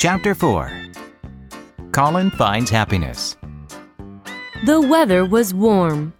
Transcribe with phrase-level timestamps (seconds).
[0.00, 0.72] Chapter 4
[1.92, 3.36] Colin finds happiness.
[4.64, 6.14] The weather was warm.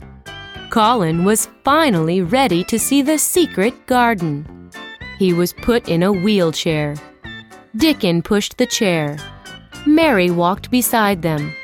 [0.68, 4.70] Colin was finally ready to see the secret garden.
[5.18, 6.94] He was put in a wheelchair.
[7.74, 9.16] Dickon pushed the chair.
[9.86, 11.56] Mary walked beside them.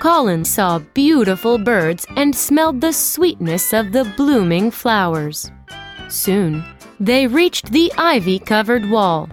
[0.00, 5.48] Colin saw beautiful birds and smelled the sweetness of the blooming flowers.
[6.08, 6.64] Soon,
[6.98, 9.28] they reached the ivy covered wall,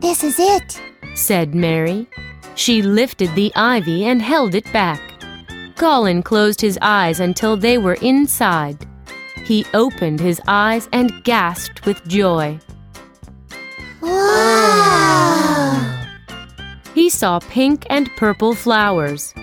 [0.00, 0.80] This is it.
[1.14, 2.06] Said Mary.
[2.54, 5.00] She lifted the ivy and held it back.
[5.76, 8.86] Colin closed his eyes until they were inside.
[9.44, 12.60] He opened his eyes and gasped with joy.
[14.00, 14.82] Wow.
[16.94, 19.34] He saw pink and purple flowers.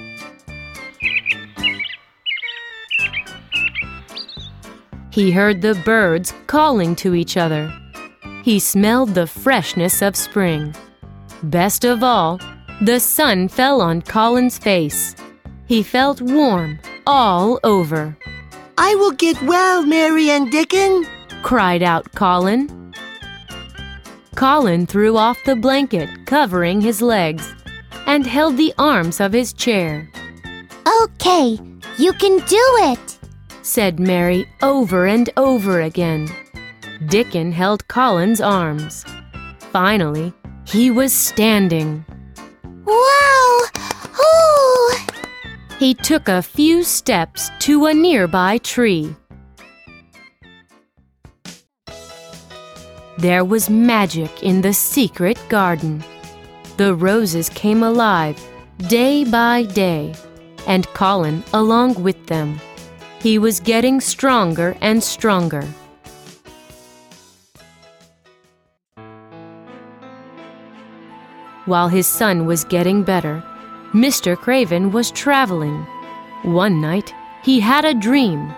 [5.11, 7.73] He heard the birds calling to each other.
[8.43, 10.73] He smelled the freshness of spring.
[11.43, 12.39] Best of all,
[12.81, 15.15] the sun fell on Colin's face.
[15.67, 18.17] He felt warm all over.
[18.77, 21.05] I will get well, Mary and Dickon.
[21.43, 22.93] cried out Colin.
[24.35, 27.53] Colin threw off the blanket covering his legs
[28.05, 30.09] and held the arms of his chair,
[31.03, 31.59] Okay,
[31.97, 33.19] you can do it.
[33.61, 36.27] said Mary over and over again.
[37.07, 39.05] Dickon held Colin's arms.
[39.71, 40.33] Finally,
[40.71, 42.05] he was standing.
[42.85, 43.59] Wow.
[44.19, 44.95] Ooh.
[45.79, 49.15] He took a few steps to a nearby tree.
[53.17, 56.03] There was magic in the secret garden.
[56.77, 58.39] The roses came alive
[58.87, 60.13] day by day,
[60.67, 62.59] and Colin along with them.
[63.19, 65.67] He was getting stronger and stronger.
[71.69, 73.43] While his son was getting better,
[73.93, 74.35] Mr.
[74.35, 75.85] Craven was traveling.
[76.41, 77.13] One night,
[77.43, 78.51] he had a dream.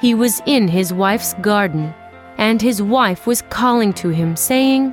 [0.00, 1.94] He was in his wife's garden,
[2.38, 4.92] and his wife was calling to him, saying,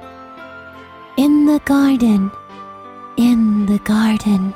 [1.17, 2.29] In the garden.
[3.17, 4.53] In the garden.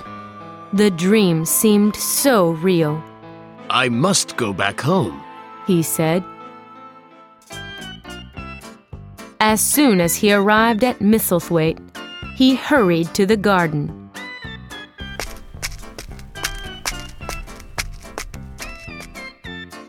[0.72, 3.04] The dream seemed so real.
[3.72, 5.20] I must go back home.
[5.66, 6.24] he said.
[9.40, 11.91] As soon as he arrived at Misselthwaite,
[12.42, 14.10] he hurried to the garden.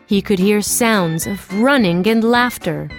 [0.05, 2.91] He could hear sounds of running and laughter.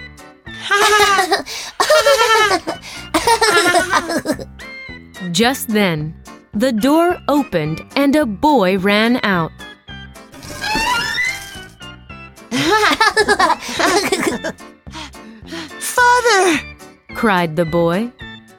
[5.30, 6.20] Just then,
[6.52, 9.52] the door opened and a boy ran out.
[15.78, 16.58] Father,
[17.14, 18.10] cried the boy.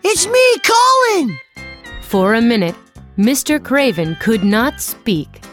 [0.08, 1.40] It's me, Colin.
[2.02, 2.76] For a minute,
[3.18, 3.62] Mr.
[3.62, 5.44] Craven could not speak.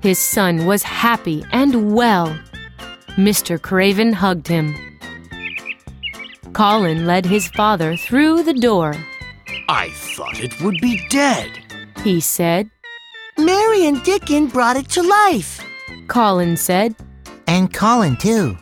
[0.00, 2.36] His son was happy and well.
[3.10, 3.60] Mr.
[3.60, 4.74] Craven hugged him.
[6.52, 8.94] Colin led his father through the door.
[9.68, 11.50] I thought it would be dead.
[12.02, 12.68] He said,
[13.38, 15.64] Mary and Dickon brought it to life.
[16.08, 16.96] Colin said,
[17.46, 18.56] And Colin, too.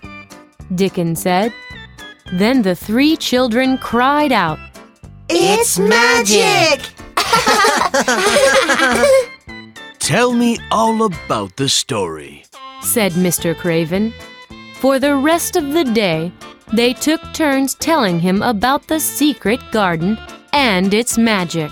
[0.75, 1.55] Dickon said.
[2.33, 4.59] Then the three children cried out.
[5.31, 6.81] It's magic.
[9.99, 12.45] Tell me all about the story.
[12.81, 13.57] said Mr.
[13.57, 14.13] Craven.
[14.77, 16.33] For the rest of the day,
[16.73, 20.17] they took turns telling him about the secret garden
[20.53, 21.71] and its magic.